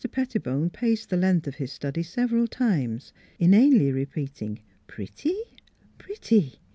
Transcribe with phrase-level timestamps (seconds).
[0.11, 5.35] Pettibone paced the length of his study several times, inanely repeat ing "Pretty
[5.99, 6.57] pretty!"